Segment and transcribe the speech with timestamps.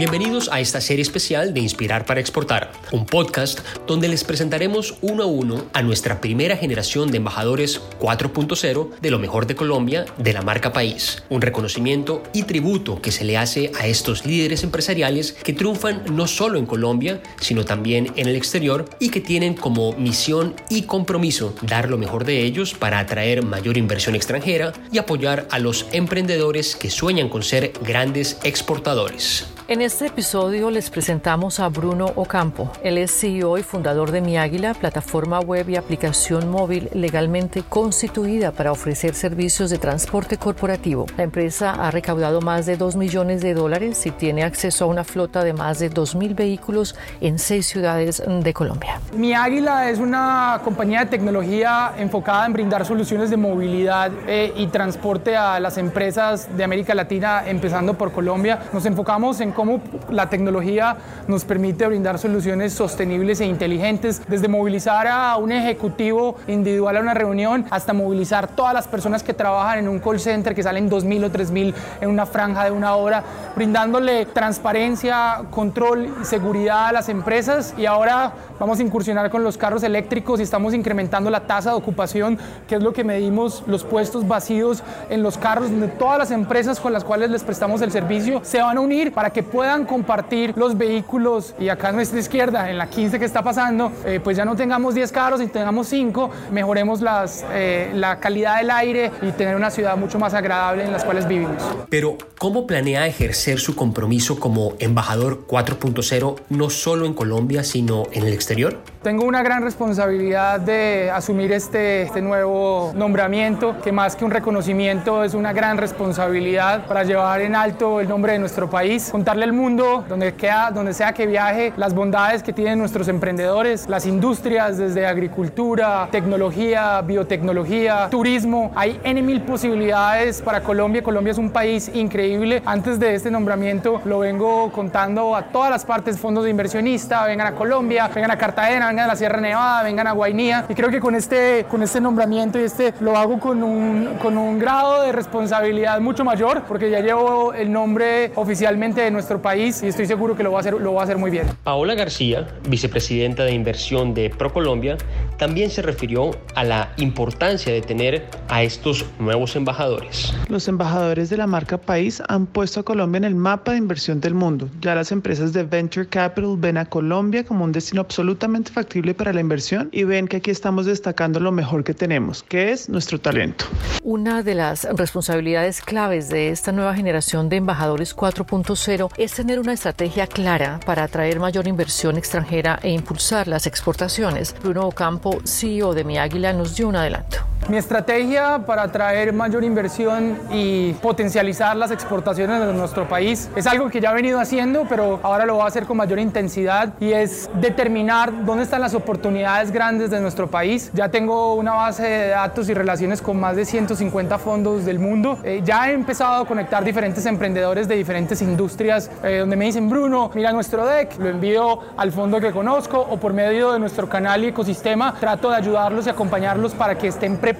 [0.00, 5.24] Bienvenidos a esta serie especial de Inspirar para Exportar, un podcast donde les presentaremos uno
[5.24, 10.32] a uno a nuestra primera generación de embajadores 4.0 de lo mejor de Colombia de
[10.32, 15.32] la marca País, un reconocimiento y tributo que se le hace a estos líderes empresariales
[15.32, 19.92] que triunfan no solo en Colombia, sino también en el exterior y que tienen como
[19.92, 25.46] misión y compromiso dar lo mejor de ellos para atraer mayor inversión extranjera y apoyar
[25.50, 29.44] a los emprendedores que sueñan con ser grandes exportadores.
[29.70, 32.72] En este episodio les presentamos a Bruno Ocampo.
[32.82, 38.50] Él es CEO y fundador de Mi Águila, plataforma web y aplicación móvil legalmente constituida
[38.50, 41.06] para ofrecer servicios de transporte corporativo.
[41.16, 45.04] La empresa ha recaudado más de 2 millones de dólares y tiene acceso a una
[45.04, 49.00] flota de más de 2.000 vehículos en seis ciudades de Colombia.
[49.14, 54.66] Mi Águila es una compañía de tecnología enfocada en brindar soluciones de movilidad eh, y
[54.66, 58.58] transporte a las empresas de América Latina, empezando por Colombia.
[58.72, 60.96] Nos enfocamos en cómo la tecnología
[61.28, 67.12] nos permite brindar soluciones sostenibles e inteligentes, desde movilizar a un ejecutivo individual a una
[67.12, 71.24] reunión hasta movilizar todas las personas que trabajan en un call center que salen 2.000
[71.26, 73.22] o 3.000 en una franja de una hora,
[73.54, 77.74] brindándole transparencia, control y seguridad a las empresas.
[77.76, 81.76] Y ahora vamos a incursionar con los carros eléctricos y estamos incrementando la tasa de
[81.76, 86.30] ocupación, que es lo que medimos los puestos vacíos en los carros, donde todas las
[86.30, 89.84] empresas con las cuales les prestamos el servicio se van a unir para que puedan
[89.84, 94.20] compartir los vehículos y acá a nuestra izquierda, en la 15 que está pasando, eh,
[94.22, 98.70] pues ya no tengamos 10 carros y tengamos 5, mejoremos las, eh, la calidad del
[98.70, 101.62] aire y tener una ciudad mucho más agradable en las cuales vivimos.
[101.88, 108.24] Pero, ¿cómo planea ejercer su compromiso como embajador 4.0 no solo en Colombia, sino en
[108.24, 108.78] el exterior?
[109.02, 115.24] Tengo una gran responsabilidad de asumir este, este nuevo nombramiento, que más que un reconocimiento
[115.24, 119.52] es una gran responsabilidad para llevar en alto el nombre de nuestro país, contarle al
[119.52, 124.76] mundo, donde, queda, donde sea que viaje, las bondades que tienen nuestros emprendedores, las industrias
[124.76, 128.72] desde agricultura, tecnología, biotecnología, turismo.
[128.74, 131.04] Hay N mil posibilidades para Colombia.
[131.04, 132.60] Colombia es un país increíble.
[132.66, 137.46] Antes de este nombramiento lo vengo contando a todas las partes, fondos de inversionista, vengan
[137.46, 140.64] a Colombia, vengan a Cartagena, vengan a la Sierra Nevada, vengan a Guainía.
[140.68, 144.36] Y creo que con este, con este nombramiento y este lo hago con un, con
[144.36, 149.82] un grado de responsabilidad mucho mayor, porque ya llevo el nombre oficialmente de nuestro país
[149.82, 151.46] y estoy seguro que lo va a hacer, lo va a hacer muy bien.
[151.62, 154.96] Paola García, vicepresidenta de inversión de ProColombia,
[155.38, 160.34] también se refirió a la importancia de tener a estos nuevos embajadores.
[160.48, 164.20] Los embajadores de la marca País han puesto a Colombia en el mapa de inversión
[164.20, 164.68] del mundo.
[164.80, 169.32] Ya las empresas de Venture Capital ven a Colombia como un destino absolutamente factible para
[169.32, 173.20] la inversión y ven que aquí estamos destacando lo mejor que tenemos, que es nuestro
[173.20, 173.64] talento.
[174.02, 179.72] Una de las responsabilidades claves de esta nueva generación de embajadores 4.0 es tener una
[179.72, 184.54] estrategia clara para atraer mayor inversión extranjera e impulsar las exportaciones.
[184.62, 187.49] Bruno Ocampo, CEO de Mi Águila, nos dio un adelanto.
[187.70, 193.88] Mi estrategia para atraer mayor inversión y potencializar las exportaciones de nuestro país es algo
[193.88, 197.12] que ya he venido haciendo, pero ahora lo voy a hacer con mayor intensidad y
[197.12, 200.90] es determinar dónde están las oportunidades grandes de nuestro país.
[200.94, 205.38] Ya tengo una base de datos y relaciones con más de 150 fondos del mundo.
[205.44, 209.88] Eh, ya he empezado a conectar diferentes emprendedores de diferentes industrias eh, donde me dicen,
[209.88, 214.08] Bruno, mira nuestro deck, lo envío al fondo que conozco o por medio de nuestro
[214.08, 217.59] canal y ecosistema trato de ayudarlos y acompañarlos para que estén preparados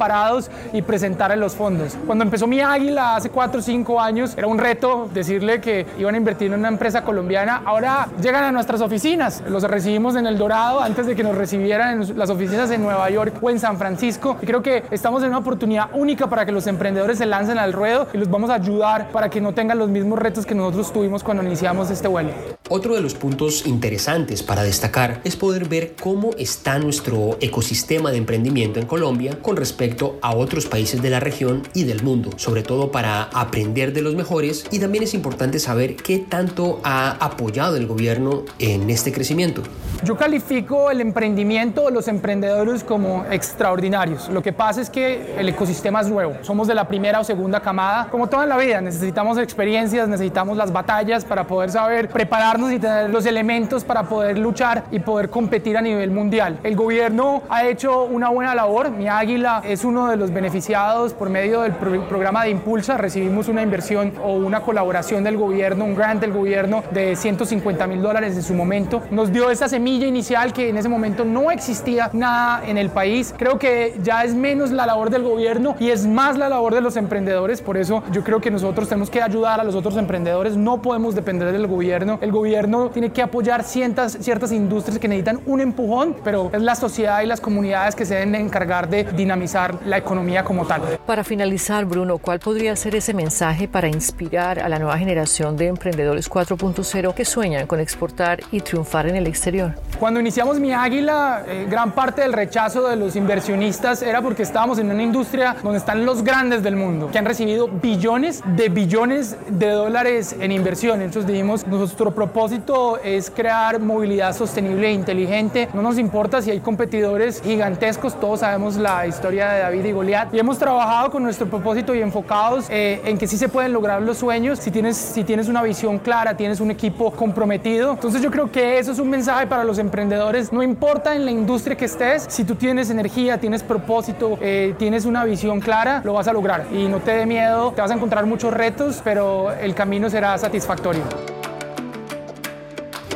[0.72, 1.96] y presentar en los fondos.
[2.06, 6.14] Cuando empezó mi águila hace 4 o 5 años, era un reto decirle que iban
[6.14, 7.62] a invertir en una empresa colombiana.
[7.66, 12.02] Ahora llegan a nuestras oficinas, los recibimos en El Dorado antes de que nos recibieran
[12.02, 14.38] en las oficinas en Nueva York o en San Francisco.
[14.40, 17.74] Y creo que estamos en una oportunidad única para que los emprendedores se lancen al
[17.74, 20.92] ruedo y los vamos a ayudar para que no tengan los mismos retos que nosotros
[20.92, 22.30] tuvimos cuando iniciamos este vuelo.
[22.70, 28.18] Otro de los puntos interesantes para destacar es poder ver cómo está nuestro ecosistema de
[28.18, 29.79] emprendimiento en Colombia con respecto
[30.20, 34.14] a otros países de la región y del mundo, sobre todo para aprender de los
[34.14, 39.62] mejores y también es importante saber qué tanto ha apoyado el gobierno en este crecimiento.
[40.04, 44.28] Yo califico el emprendimiento, los emprendedores como extraordinarios.
[44.28, 46.34] Lo que pasa es que el ecosistema es nuevo.
[46.42, 48.08] Somos de la primera o segunda camada.
[48.10, 53.10] Como toda la vida, necesitamos experiencias, necesitamos las batallas para poder saber prepararnos y tener
[53.10, 56.58] los elementos para poder luchar y poder competir a nivel mundial.
[56.62, 58.90] El gobierno ha hecho una buena labor.
[58.90, 62.96] Mi águila es uno de los beneficiados por medio del programa de Impulsa.
[62.96, 68.02] Recibimos una inversión o una colaboración del gobierno, un grant del gobierno de 150 mil
[68.02, 69.02] dólares en su momento.
[69.10, 73.32] Nos dio esa semilla inicial que en ese momento no existía nada en el país.
[73.36, 76.80] Creo que ya es menos la labor del gobierno y es más la labor de
[76.80, 77.60] los emprendedores.
[77.60, 80.56] Por eso yo creo que nosotros tenemos que ayudar a los otros emprendedores.
[80.56, 82.18] No podemos depender del gobierno.
[82.20, 86.74] El gobierno tiene que apoyar ciertas, ciertas industrias que necesitan un empujón, pero es la
[86.74, 90.82] sociedad y las comunidades que se deben encargar de dinamizar la economía como tal.
[91.06, 95.66] Para finalizar, Bruno, ¿cuál podría ser ese mensaje para inspirar a la nueva generación de
[95.66, 99.74] emprendedores 4.0 que sueñan con exportar y triunfar en el exterior?
[99.98, 104.78] Cuando iniciamos Mi Águila, eh, gran parte del rechazo de los inversionistas era porque estábamos
[104.78, 109.36] en una industria donde están los grandes del mundo, que han recibido billones de billones
[109.48, 111.02] de dólares en inversión.
[111.02, 115.68] Entonces dijimos, nuestro propósito es crear movilidad sostenible e inteligente.
[115.74, 119.06] No nos importa si hay competidores gigantescos, todos sabemos la
[119.52, 120.34] de David y Goliat.
[120.34, 124.02] Y hemos trabajado con nuestro propósito y enfocados eh, en que sí se pueden lograr
[124.02, 127.92] los sueños si tienes, si tienes una visión clara, tienes un equipo comprometido.
[127.92, 130.52] Entonces yo creo que eso es un mensaje para los emprendedores.
[130.52, 135.04] No importa en la industria que estés, si tú tienes energía, tienes propósito, eh, tienes
[135.04, 136.66] una visión clara, lo vas a lograr.
[136.72, 140.36] Y no te dé miedo, te vas a encontrar muchos retos, pero el camino será
[140.38, 141.02] satisfactorio.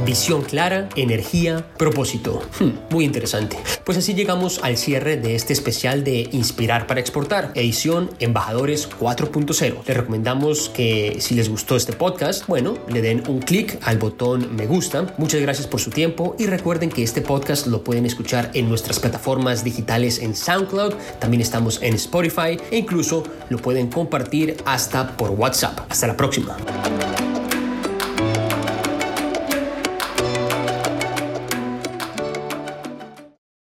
[0.05, 2.43] Visión clara, energía, propósito.
[2.59, 3.57] Hmm, muy interesante.
[3.85, 9.77] Pues así llegamos al cierre de este especial de Inspirar para Exportar, edición Embajadores 4.0.
[9.87, 14.55] Les recomendamos que si les gustó este podcast, bueno, le den un clic al botón
[14.57, 15.15] me gusta.
[15.19, 19.01] Muchas gracias por su tiempo y recuerden que este podcast lo pueden escuchar en nuestras
[19.01, 25.31] plataformas digitales en SoundCloud, también estamos en Spotify e incluso lo pueden compartir hasta por
[25.31, 25.81] WhatsApp.
[25.89, 26.57] Hasta la próxima.